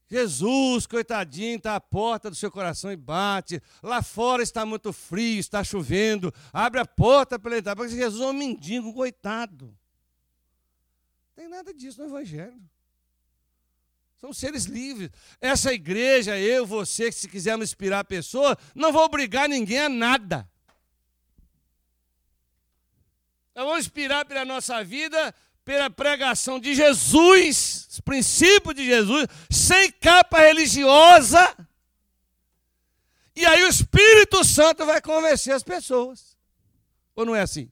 [0.09, 3.61] Jesus, coitadinho, está à porta do seu coração e bate.
[3.83, 6.33] Lá fora está muito frio, está chovendo.
[6.53, 7.75] Abre a porta para ele entrar.
[7.75, 9.76] Porque Jesus é um mendigo, coitado.
[11.37, 12.59] Tem nada disso no Evangelho.
[14.19, 15.11] São seres livres.
[15.39, 19.87] Essa igreja, eu, você, que se quisermos inspirar a pessoa, não vou obrigar ninguém a
[19.87, 20.49] nada.
[23.53, 25.31] Nós vamos inspirar pela nossa vida,
[25.63, 31.55] pela pregação de Jesus, os princípios de Jesus, sem capa religiosa.
[33.35, 36.35] E aí o Espírito Santo vai convencer as pessoas.
[37.15, 37.71] Ou não é assim?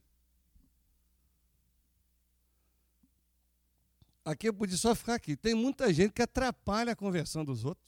[4.26, 5.36] Aqui eu podia só ficar aqui.
[5.36, 7.86] Tem muita gente que atrapalha a conversão dos outros.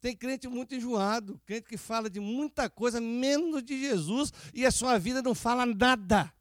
[0.00, 4.70] Tem crente muito enjoado, crente que fala de muita coisa menos de Jesus e a
[4.70, 6.32] sua vida não fala nada.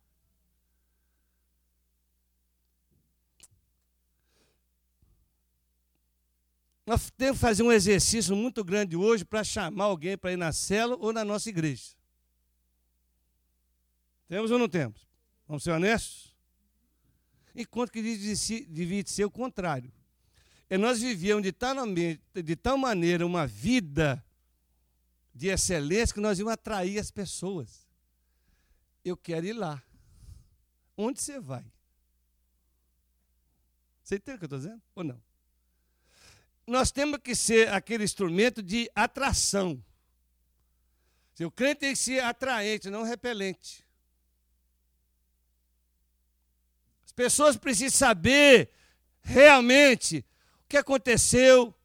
[6.85, 10.53] Nós temos que fazer um exercício muito grande hoje para chamar alguém para ir na
[10.53, 11.93] cela ou na nossa igreja.
[14.29, 15.05] Temos ou não temos?
[15.45, 16.28] Vamos ser honestos?
[17.61, 19.91] Enquanto que devia ser o contrário.
[20.69, 21.75] E nós vivíamos de tal,
[22.33, 24.23] de tal maneira uma vida
[25.33, 27.87] de excelência que nós íamos atrair as pessoas.
[29.03, 29.81] Eu quero ir lá.
[30.95, 31.65] Onde você vai?
[34.03, 34.81] Você entende o que eu estou dizendo?
[34.95, 35.21] Ou não?
[36.67, 39.83] Nós temos que ser aquele instrumento de atração.
[41.39, 43.87] O crente tem que ser atraente, não repelente.
[47.19, 48.69] Pessoas precisam saber
[49.21, 50.25] realmente
[50.63, 51.75] o que aconteceu,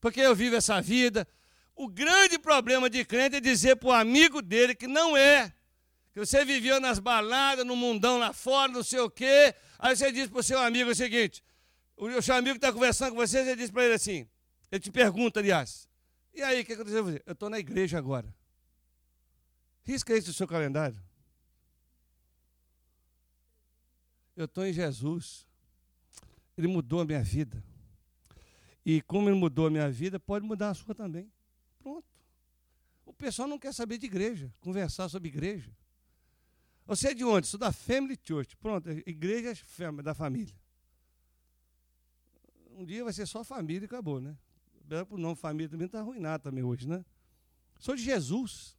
[0.00, 1.26] porque eu vivo essa vida.
[1.74, 5.52] O grande problema de crente é dizer para o amigo dele que não é,
[6.12, 9.52] que você viveu nas baladas, no mundão lá fora, não sei o quê.
[9.80, 11.42] Aí você diz para o seu amigo o seguinte:
[11.96, 14.28] o seu amigo está conversando com você, você diz para ele assim,
[14.70, 15.88] ele te pergunta, aliás,
[16.32, 17.20] e aí, o que aconteceu?
[17.26, 18.32] Eu estou na igreja agora.
[19.82, 20.96] Risca isso do seu calendário.
[24.36, 25.46] Eu estou em Jesus.
[26.56, 27.62] Ele mudou a minha vida.
[28.84, 31.30] E como ele mudou a minha vida, pode mudar a sua também.
[31.78, 32.06] Pronto.
[33.04, 35.70] O pessoal não quer saber de igreja, conversar sobre igreja.
[36.86, 37.46] Você é de onde?
[37.46, 38.56] Sou da Family Church.
[38.56, 39.62] Pronto, igreja
[40.02, 40.54] da família.
[42.70, 44.36] Um dia vai ser só família e acabou, né?
[45.08, 47.04] Por nome família também está arruinado também hoje, né?
[47.78, 48.76] Sou de Jesus.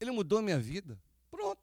[0.00, 0.98] Ele mudou a minha vida.
[1.30, 1.60] Pronto.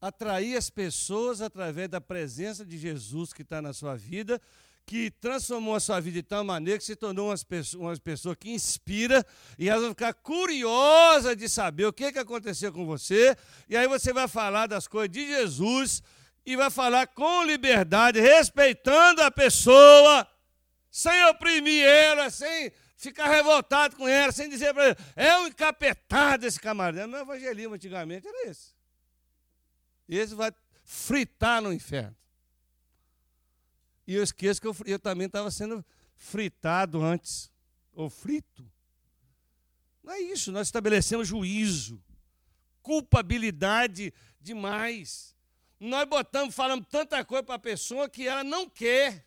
[0.00, 4.40] Atrair as pessoas através da presença de Jesus que está na sua vida,
[4.84, 8.36] que transformou a sua vida de tal maneira que se tornou uma pessoa, uma pessoa
[8.36, 9.26] que inspira
[9.58, 13.36] e elas vão ficar curiosas de saber o que, que aconteceu com você,
[13.68, 16.02] e aí você vai falar das coisas de Jesus
[16.44, 20.24] e vai falar com liberdade, respeitando a pessoa,
[20.88, 26.46] sem oprimir ela, sem ficar revoltado com ela, sem dizer para ela, é um encapetado
[26.46, 27.08] esse camarada.
[27.08, 28.75] Meu evangelismo antigamente era esse.
[30.08, 30.52] Esse vai
[30.84, 32.16] fritar no inferno.
[34.06, 35.84] E eu esqueço que eu, eu também estava sendo
[36.16, 37.50] fritado antes,
[37.92, 38.64] ou frito.
[40.02, 42.02] Não é isso, nós estabelecemos juízo,
[42.80, 45.34] culpabilidade demais.
[45.80, 49.26] Nós botamos, falamos tanta coisa para a pessoa que ela não quer.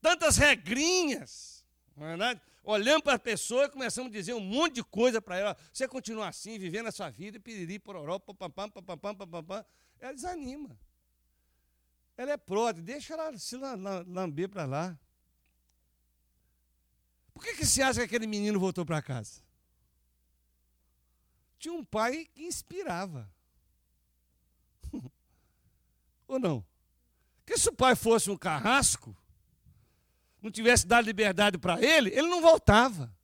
[0.00, 1.51] Tantas regrinhas,
[1.96, 2.40] não é verdade?
[2.64, 5.56] Olhando para a pessoa e começamos a dizer um monte de coisa para ela.
[5.72, 9.64] Você continua assim, vivendo a sua vida, piriri, pororó, papapam, papapam, papapam.
[9.98, 10.78] Ela desanima.
[12.16, 14.98] Ela é pró, deixa ela se lamber para lá.
[17.32, 19.42] Por que, que você acha que aquele menino voltou para casa?
[21.58, 23.32] Tinha um pai que inspirava.
[26.28, 26.64] Ou não?
[27.38, 29.16] Porque se o pai fosse um carrasco,
[30.42, 33.14] não tivesse dado liberdade para ele, ele não voltava.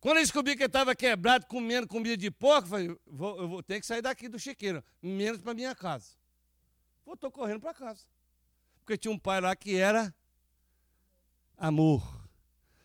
[0.00, 3.48] Quando eu descobri que ele estava quebrado, comendo comida de porco, eu falei, vou, eu
[3.48, 6.12] vou ter que sair daqui do chiqueiro, menos para minha casa.
[7.04, 8.04] Voltou correndo para casa.
[8.80, 10.14] Porque tinha um pai lá que era
[11.56, 12.28] amor,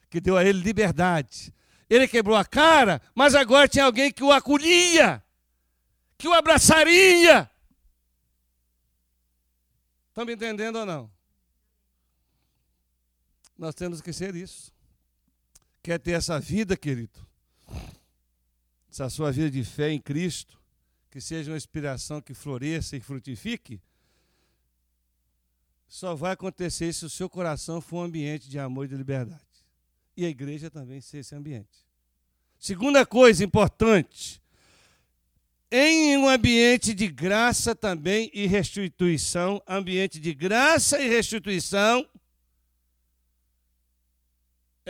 [0.09, 1.53] que deu a ele liberdade.
[1.89, 5.23] Ele quebrou a cara, mas agora tinha alguém que o acolhia,
[6.17, 7.51] que o abraçaria.
[10.07, 11.18] Estão me entendendo ou não?
[13.59, 14.73] Nós temos que ser isso.
[15.83, 17.19] Quer ter essa vida, querido?
[18.89, 20.57] Essa sua vida de fé em Cristo,
[21.11, 23.81] que seja uma inspiração que floresça e frutifique?
[25.89, 29.41] Só vai acontecer se o seu coração for um ambiente de amor e de liberdade.
[30.15, 31.85] E a igreja também ser esse ambiente.
[32.57, 34.41] Segunda coisa importante,
[35.69, 42.07] em um ambiente de graça também e restituição, ambiente de graça e restituição,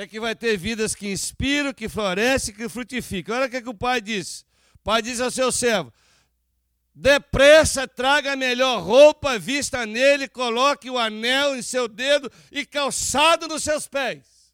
[0.02, 3.36] é que vai ter vidas que inspiram, que florescem, que frutificam.
[3.36, 4.46] Olha o que, é que o pai diz.
[4.76, 5.92] O pai diz ao seu servo:
[6.96, 13.46] Depressa traga a melhor roupa, vista nele, coloque o anel em seu dedo e calçado
[13.50, 14.54] nos seus pés.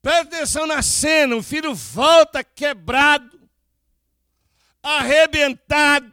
[0.00, 3.38] Presta atenção na cena: o filho volta quebrado,
[4.82, 6.10] arrebentado.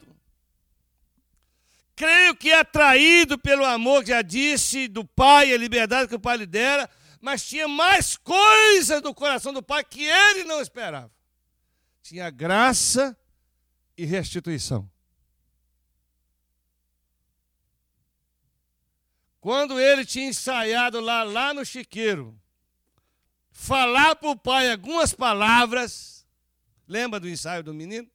[1.96, 6.46] Creio que atraído pelo amor, já disse, do pai, a liberdade que o pai lhe
[6.46, 6.90] dera,
[7.24, 11.10] mas tinha mais coisas do coração do pai que ele não esperava.
[12.02, 13.18] Tinha graça
[13.98, 14.92] e restituição.
[19.40, 22.38] Quando ele tinha ensaiado lá, lá no chiqueiro,
[23.52, 26.28] falar para o pai algumas palavras,
[26.86, 28.12] lembra do ensaio do menino?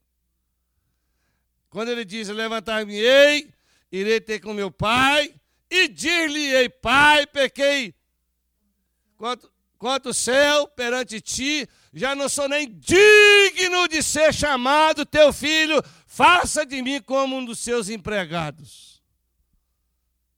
[1.70, 3.50] Quando ele diz: Levantar-me-ei,
[3.90, 5.34] irei ter com meu pai,
[5.70, 7.97] e dir-lhe-ei, pai, pequei
[9.18, 15.82] quanto, quanto céu perante ti, já não sou nem digno de ser chamado teu filho,
[16.06, 19.02] faça de mim como um dos seus empregados.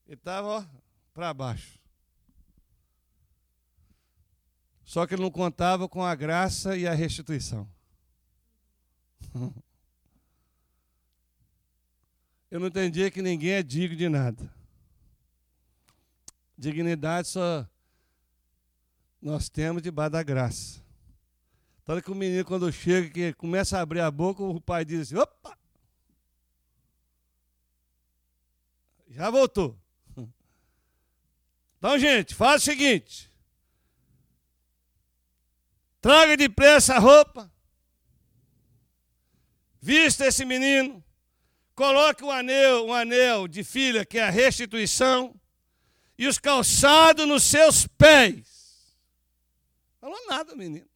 [0.05, 0.69] Ele estava
[1.13, 1.79] para baixo.
[4.83, 7.65] Só que ele não contava com a graça e a restituição.
[12.51, 14.53] Eu não entendia que ninguém é digno de nada.
[16.57, 17.65] Dignidade só
[19.21, 20.81] nós temos debaixo da graça.
[21.85, 25.01] Tanto que o menino, quando chega, que começa a abrir a boca, o pai diz
[25.01, 25.57] assim: opa!
[29.09, 29.77] Já voltou.
[31.77, 33.31] Então, gente, faz o seguinte:
[35.99, 37.51] traga depressa a roupa,
[39.81, 41.03] vista esse menino,
[41.73, 45.35] coloque um anel, um anel de filha, que é a restituição,
[46.15, 48.50] e os calçados nos seus pés.
[50.01, 50.87] Falou nada, menino.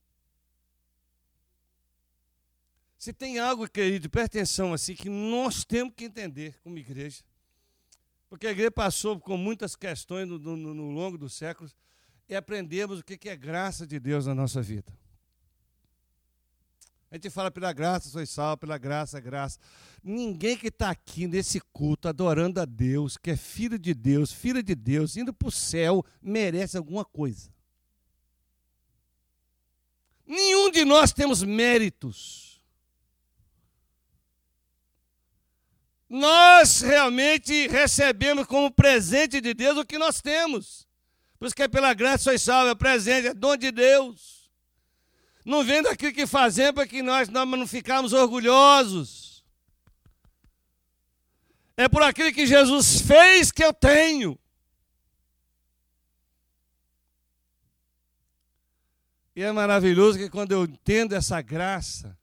[2.97, 7.23] Se tem algo, querido, presta atenção, assim, que nós temos que entender como igreja.
[8.27, 11.75] Porque a igreja passou com muitas questões no, no, no longo dos séculos
[12.27, 14.91] e aprendemos o que é graça de Deus na nossa vida.
[17.11, 19.59] A gente fala pela graça, sois salvo, pela graça, graça.
[20.03, 24.63] Ninguém que está aqui nesse culto adorando a Deus, que é filho de Deus, filha
[24.63, 27.54] de Deus, indo para o céu, merece alguma coisa.
[30.25, 32.59] Nenhum de nós temos méritos.
[36.09, 40.88] Nós realmente recebemos como presente de Deus o que nós temos.
[41.38, 44.49] Por isso que é pela graça sois salvo, é presente, é dom de Deus.
[45.43, 49.43] Não vem daquilo que fazemos para que nós não ficarmos orgulhosos.
[51.77, 54.39] É por aquilo que Jesus fez que eu tenho.
[59.35, 62.17] E é maravilhoso que quando eu entendo essa graça,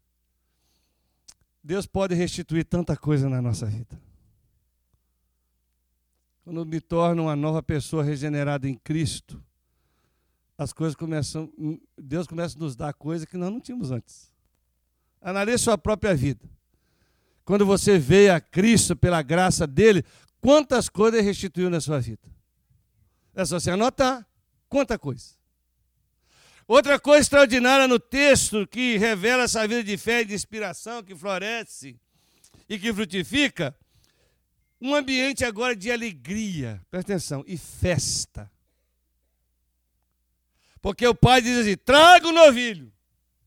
[1.63, 4.01] Deus pode restituir tanta coisa na nossa vida.
[6.43, 9.43] Quando eu me torno uma nova pessoa regenerada em Cristo,
[10.57, 11.53] as coisas começam,
[11.97, 14.33] Deus começa a nos dar coisas que nós não tínhamos antes.
[15.21, 16.49] Analise sua própria vida.
[17.45, 20.05] Quando você veio a Cristo pela graça dele,
[20.41, 22.29] quantas coisas restituiu na sua vida?
[23.35, 24.27] É só você anotar.
[24.69, 25.42] Quanta coisa.
[26.67, 31.15] Outra coisa extraordinária no texto que revela essa vida de fé e de inspiração que
[31.15, 31.99] floresce
[32.69, 33.77] e que frutifica,
[34.81, 38.51] um ambiente agora de alegria, presta atenção, e festa.
[40.81, 42.93] Porque o pai diz assim: traga o novilho,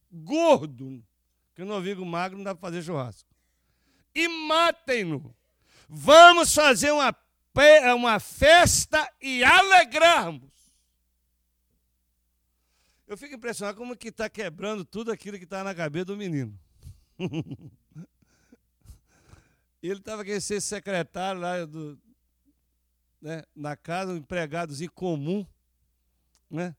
[0.10, 1.04] gordo,
[1.54, 3.30] que o novilho magro não dá para fazer churrasco,
[4.14, 5.36] e matem-no.
[5.90, 7.14] Vamos fazer uma,
[7.96, 10.55] uma festa e alegrarmos.
[13.08, 16.58] Eu fico impressionado como que está quebrando tudo aquilo que está na cabeça do menino.
[19.82, 22.00] Ele estava querendo ser secretário lá do,
[23.22, 25.46] né, na casa, um empregadozinho comum,
[26.50, 26.76] Né?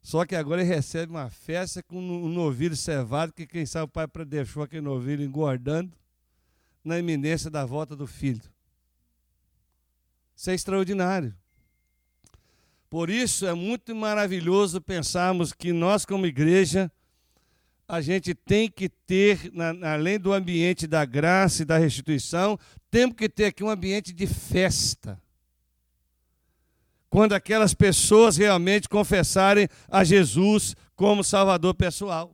[0.00, 3.88] Só que agora ele recebe uma festa com um novilho cevado, que quem sabe o
[3.88, 5.96] pai deixou aquele novilho engordando
[6.84, 8.42] na iminência da volta do filho.
[10.36, 11.34] Isso é extraordinário.
[12.94, 16.88] Por isso é muito maravilhoso pensarmos que nós, como igreja,
[17.88, 22.56] a gente tem que ter, na, além do ambiente da graça e da restituição,
[22.92, 25.20] temos que ter aqui um ambiente de festa
[27.10, 32.32] quando aquelas pessoas realmente confessarem a Jesus como Salvador pessoal.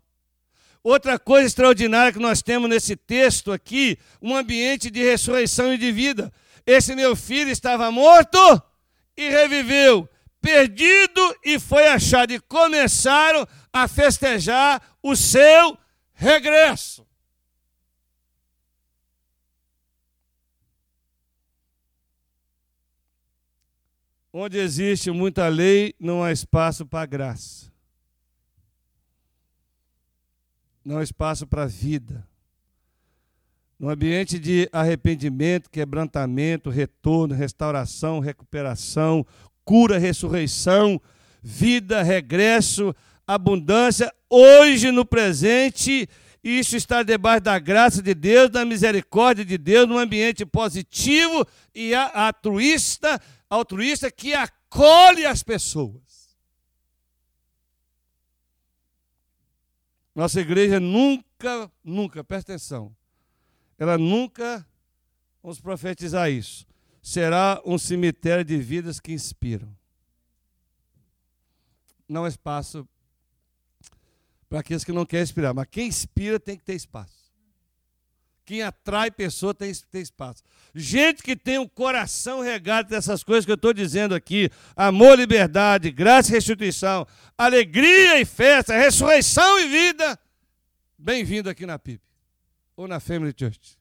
[0.85, 5.91] Outra coisa extraordinária que nós temos nesse texto aqui, um ambiente de ressurreição e de
[5.91, 6.31] vida.
[6.67, 8.63] Esse meu filho estava morto
[9.17, 10.07] e reviveu,
[10.41, 15.79] perdido e foi achado, e começaram a festejar o seu
[16.13, 17.07] regresso.
[24.33, 27.71] Onde existe muita lei, não há espaço para graça.
[30.85, 32.27] Não há espaço para vida.
[33.77, 39.27] No ambiente de arrependimento, quebrantamento, retorno, restauração, recuperação,
[39.71, 41.01] cura, ressurreição,
[41.41, 42.93] vida, regresso,
[43.25, 46.09] abundância, hoje no presente,
[46.43, 51.95] isso está debaixo da graça de Deus, da misericórdia de Deus, num ambiente positivo e
[51.95, 56.37] altruísta, altruísta que acolhe as pessoas.
[60.13, 62.93] Nossa igreja nunca, nunca, presta atenção,
[63.79, 64.67] ela nunca,
[65.41, 66.67] vamos profetizar isso,
[67.03, 69.75] será um cemitério de vidas que inspiram.
[72.09, 72.87] Não há espaço
[74.49, 77.21] para aqueles que não querem inspirar, mas quem inspira tem que ter espaço.
[78.45, 80.43] Quem atrai pessoa tem, tem espaço.
[80.75, 85.93] Gente que tem um coração regado dessas coisas que eu estou dizendo aqui: amor, liberdade,
[85.93, 87.07] graça e restituição,
[87.39, 90.19] alegria e festa, ressurreição e vida.
[90.99, 92.03] Bem-vindo aqui na PIB
[92.77, 93.80] ou na Family Church.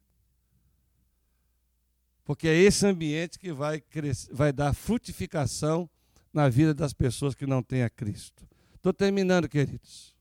[2.30, 5.90] Porque é esse ambiente que vai, crescer, vai dar frutificação
[6.32, 8.48] na vida das pessoas que não têm a Cristo.
[8.76, 10.16] Estou terminando, queridos.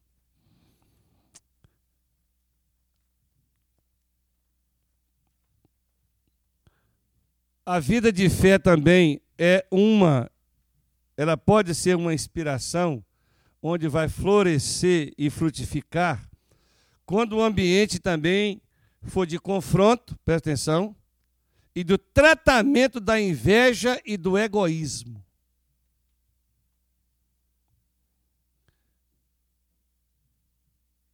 [7.66, 10.30] A vida de fé também é uma,
[11.14, 13.04] ela pode ser uma inspiração
[13.60, 16.26] onde vai florescer e frutificar
[17.04, 18.62] quando o ambiente também
[19.02, 20.96] for de confronto, presta atenção,
[21.78, 25.24] e do tratamento da inveja e do egoísmo.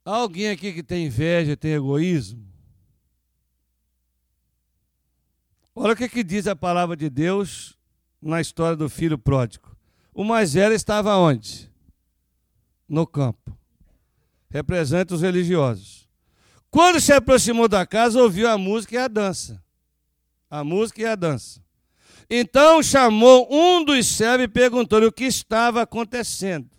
[0.03, 2.51] Alguém aqui que tem inveja, tem egoísmo?
[5.75, 7.77] Olha o que, que diz a palavra de Deus
[8.19, 9.77] na história do filho pródigo.
[10.15, 11.71] O mais velho estava onde?
[12.89, 13.55] No campo.
[14.49, 16.09] Representa os religiosos.
[16.71, 19.63] Quando se aproximou da casa, ouviu a música e a dança.
[20.55, 21.61] A música e a dança.
[22.29, 26.69] Então chamou um dos servos e perguntou-lhe o que estava acontecendo.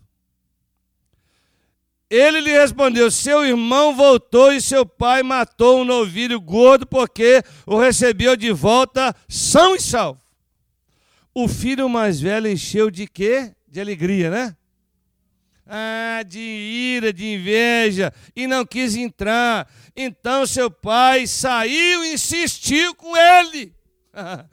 [2.09, 7.79] Ele lhe respondeu: Seu irmão voltou e seu pai matou um novilho gordo porque o
[7.79, 10.23] recebeu de volta são e salvo.
[11.35, 13.53] O filho mais velho encheu de quê?
[13.69, 14.56] De alegria, né?
[15.67, 19.69] Ah, de ira, de inveja, e não quis entrar.
[19.97, 23.75] Então seu pai saiu e insistiu com ele.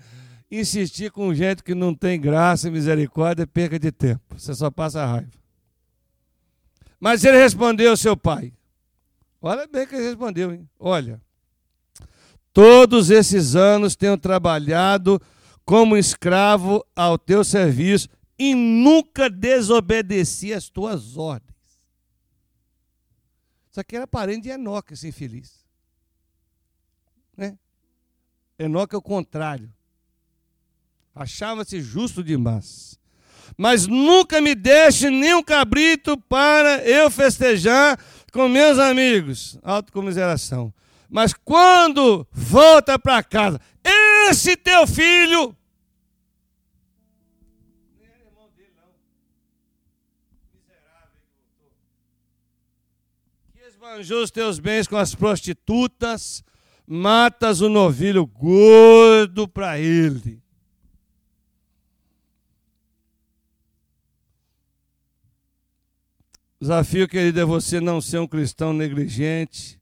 [0.51, 4.21] Insistir com gente que não tem graça e misericórdia é perca de tempo.
[4.37, 5.31] Você só passa raiva.
[6.99, 8.53] Mas ele respondeu ao seu pai.
[9.41, 10.69] Olha bem que ele respondeu, hein?
[10.79, 11.19] Olha,
[12.53, 15.19] todos esses anos tenho trabalhado
[15.65, 18.07] como escravo ao teu serviço
[18.37, 21.53] e nunca desobedeci às tuas ordens.
[23.71, 25.65] Isso aqui era parente de Enoque, esse infeliz.
[27.35, 27.57] Né?
[28.57, 29.73] Enoque é o contrário.
[31.15, 32.99] Achava-se justo demais
[33.57, 37.99] mas nunca me deixe nem um cabrito para eu festejar
[38.31, 39.57] com meus amigos.
[39.61, 40.73] Autocomiseração.
[41.09, 43.59] Mas quando volta para casa,
[44.29, 45.55] esse teu filho.
[53.83, 56.41] Esbanjou os teus bens com as prostitutas,
[56.87, 60.41] matas o novilho gordo para ele.
[66.61, 69.77] Desafio, querido, é você não ser um cristão negligente,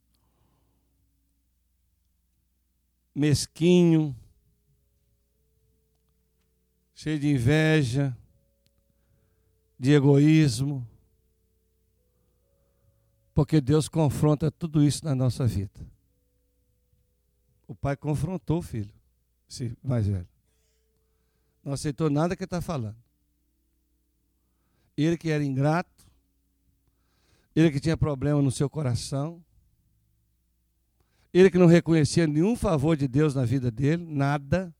[3.14, 4.16] mesquinho,
[6.96, 8.18] cheio de inveja,
[9.78, 10.91] de egoísmo.
[13.34, 15.80] Porque Deus confronta tudo isso na nossa vida.
[17.68, 18.94] O pai confrontou o filho,
[19.50, 20.28] esse mais velho.
[21.64, 22.98] Não aceitou nada que ele está falando.
[24.98, 26.06] Ele que era ingrato,
[27.56, 29.42] ele que tinha problema no seu coração,
[31.34, 34.74] ele que não reconhecia nenhum favor de Deus na vida dele, nada.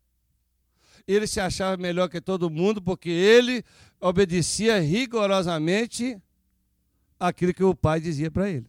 [1.08, 3.64] Ele se achava melhor que todo mundo porque ele
[4.00, 6.22] obedecia rigorosamente
[7.22, 8.66] aquilo que o pai dizia para ele.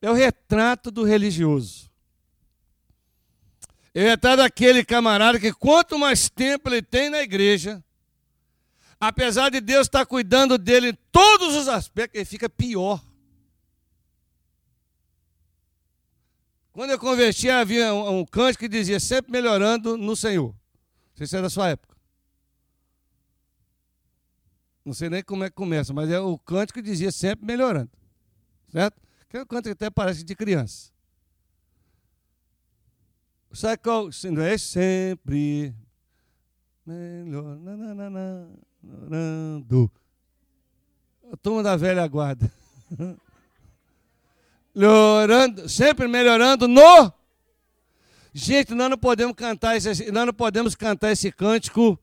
[0.00, 1.90] É o retrato do religioso.
[3.92, 7.82] É o retrato daquele camarada que quanto mais tempo ele tem na igreja,
[9.00, 13.04] apesar de Deus estar cuidando dele em todos os aspectos, ele fica pior.
[16.72, 20.50] Quando eu converti, havia um, um cântico que dizia sempre melhorando no Senhor.
[20.50, 21.97] Não sei se é da sua época.
[24.88, 27.90] Não sei nem como é que começa, mas é o cântico dizia sempre melhorando.
[28.72, 28.98] Certo?
[29.28, 30.90] Que é um cântico que até parece de criança.
[33.52, 34.08] Sabe qual?
[34.32, 35.74] Não é sempre
[36.86, 37.52] melhorando.
[41.30, 42.50] A turma da velha guarda.
[44.74, 47.12] melhorando, sempre melhorando no.
[48.32, 52.00] Gente, nós não podemos cantar esse, nós não podemos cantar esse cântico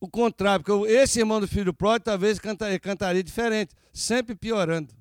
[0.00, 4.94] o contrário, porque esse irmão do filho pródigo talvez cantaria, cantaria diferente, sempre piorando.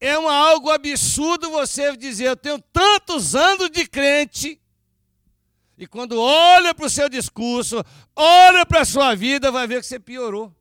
[0.00, 4.60] É um algo absurdo você dizer, eu tenho tantos anos de crente,
[5.80, 7.82] e quando olha para o seu discurso,
[8.14, 10.54] olha para a sua vida, vai ver que você piorou.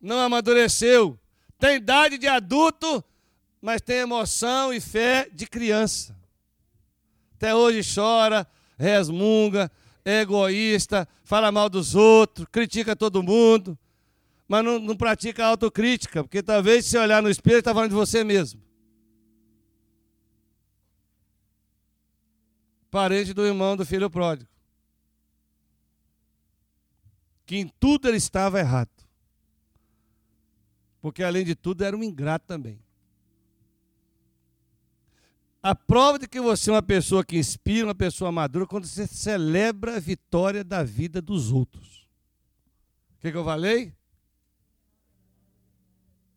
[0.00, 1.16] Não amadureceu.
[1.58, 3.04] Tem idade de adulto,
[3.60, 6.16] mas tem emoção e fé de criança.
[7.36, 8.46] Até hoje chora,
[8.78, 9.70] resmunga,
[10.04, 13.78] é egoísta, fala mal dos outros, critica todo mundo,
[14.48, 18.24] mas não, não pratica autocrítica, porque talvez se olhar no espelho está falando de você
[18.24, 18.60] mesmo.
[22.90, 24.50] parente do irmão do filho pródigo.
[27.46, 28.90] Que em tudo ele estava errado.
[31.00, 32.78] Porque além de tudo era um ingrato também.
[35.62, 39.06] A prova de que você é uma pessoa que inspira, uma pessoa madura, quando você
[39.06, 42.08] celebra a vitória da vida dos outros.
[43.18, 43.92] O que, que eu falei?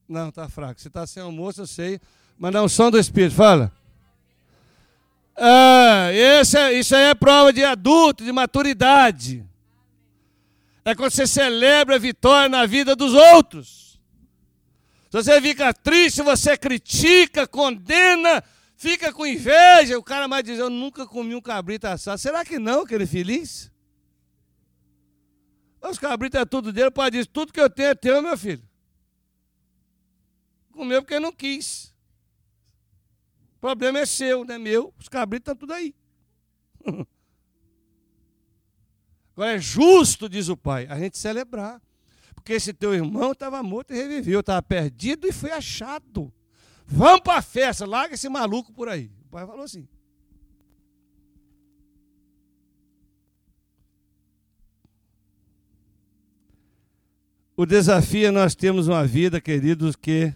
[0.07, 0.81] Não, está fraco.
[0.81, 2.01] Você está sem almoço, eu sei.
[2.37, 3.71] Mas um som do Espírito, fala.
[5.35, 9.45] Ah, esse é, isso aí é prova de adulto, de maturidade.
[10.83, 13.99] É quando você celebra a vitória na vida dos outros.
[15.09, 18.43] Se você fica triste, você critica, condena,
[18.83, 19.97] fica com inveja.
[19.97, 22.19] O cara mais diz: Eu nunca comi um cabrito assado.
[22.19, 23.71] Será que não, aquele feliz?
[25.81, 26.87] Os cabritos é tudo dele.
[26.87, 28.63] O pai diz: Tudo que eu tenho é teu, meu filho.
[30.71, 31.93] Comeu porque não quis
[33.63, 34.93] problema é seu, não é meu.
[34.99, 35.95] Os cabritos estão tudo aí.
[39.33, 41.81] Agora é justo, diz o pai, a gente celebrar.
[42.35, 46.29] Porque esse teu irmão estava morto e reviveu, estava perdido e foi achado.
[46.85, 49.11] Vamos para a festa, larga esse maluco por aí.
[49.25, 49.87] O pai falou assim.
[57.55, 60.33] O desafio é nós temos uma vida, queridos, que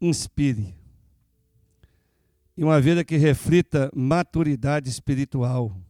[0.00, 0.78] inspire
[2.58, 5.80] e uma vida que reflita maturidade espiritual.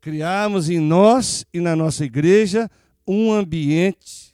[0.00, 2.70] Criarmos em nós e na nossa igreja
[3.04, 4.33] um ambiente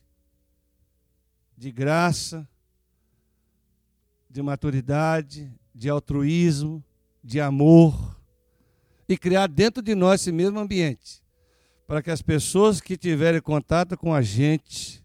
[1.61, 2.49] de graça,
[4.31, 6.83] de maturidade, de altruísmo,
[7.23, 8.19] de amor,
[9.07, 11.23] e criar dentro de nós esse mesmo ambiente,
[11.87, 15.05] para que as pessoas que tiverem contato com a gente,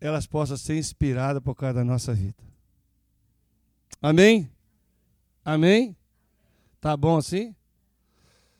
[0.00, 2.44] elas possam ser inspiradas por causa da nossa vida.
[4.00, 4.48] Amém?
[5.44, 5.96] Amém?
[6.80, 7.52] Tá bom assim?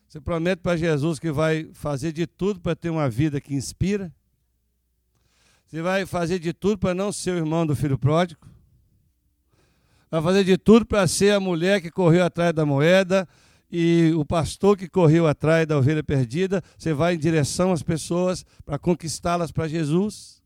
[0.09, 4.13] Você promete para Jesus que vai fazer de tudo para ter uma vida que inspira?
[5.71, 8.45] Você vai fazer de tudo para não ser o irmão do filho pródigo?
[10.11, 13.29] Vai fazer de tudo para ser a mulher que correu atrás da moeda
[13.71, 16.61] e o pastor que correu atrás da ovelha perdida?
[16.77, 20.43] Você vai em direção às pessoas para conquistá-las para Jesus?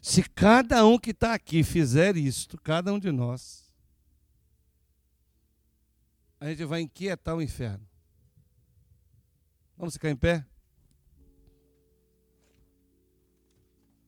[0.00, 3.70] Se cada um que está aqui fizer isto, cada um de nós,
[6.40, 7.86] a gente vai inquietar o inferno.
[9.76, 10.46] Vamos ficar em pé?